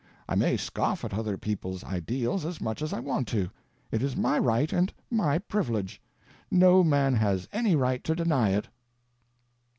[0.27, 3.51] I may scoff at other people's ideals as much as I want to.
[3.91, 6.01] It is my right and my privilege.
[6.49, 8.67] No man has any right to deny it."